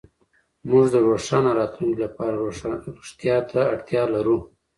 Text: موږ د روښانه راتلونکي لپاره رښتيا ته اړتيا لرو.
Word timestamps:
موږ 0.69 0.85
د 0.91 0.95
روښانه 1.07 1.51
راتلونکي 1.59 2.01
لپاره 2.05 2.35
رښتيا 2.99 3.37
ته 3.49 3.59
اړتيا 3.73 4.03
لرو. 4.15 4.37